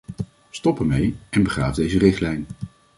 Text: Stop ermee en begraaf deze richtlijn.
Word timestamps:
Stop 0.49 0.79
ermee 0.79 1.15
en 1.29 1.43
begraaf 1.43 1.75
deze 1.75 1.97
richtlijn. 1.97 2.47